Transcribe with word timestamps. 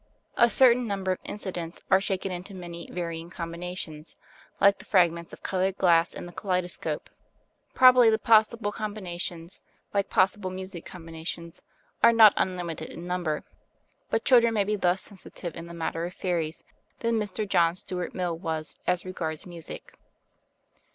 A 0.35 0.49
certain 0.49 0.87
number 0.87 1.11
of 1.11 1.19
incidents 1.23 1.79
are 1.91 2.01
shaken 2.01 2.31
into 2.31 2.55
many 2.55 2.89
varying 2.89 3.29
combinations, 3.29 4.15
like 4.59 4.79
the 4.79 4.83
fragments 4.85 5.31
of 5.31 5.43
coloured 5.43 5.77
glass 5.77 6.15
in 6.15 6.25
the 6.25 6.31
kaleidoscope. 6.31 7.07
Probably 7.75 8.09
the 8.09 8.17
possible 8.17 8.71
combinations, 8.71 9.61
like 9.93 10.09
possible 10.09 10.49
musical 10.49 10.89
combinations, 10.91 11.61
are 12.01 12.11
not 12.13 12.33
unlimited 12.35 12.89
in 12.89 13.05
number, 13.05 13.43
but 14.09 14.25
children 14.25 14.55
may 14.55 14.63
be 14.63 14.75
less 14.75 15.03
sensitive 15.03 15.55
in 15.55 15.67
the 15.67 15.71
matter 15.75 16.03
of 16.07 16.15
fairies 16.15 16.63
than 17.01 17.19
Mr. 17.19 17.47
John 17.47 17.75
Stuart 17.75 18.15
Mill 18.15 18.35
was 18.35 18.75
as 18.87 19.05
regards 19.05 19.45
music. 19.45 19.93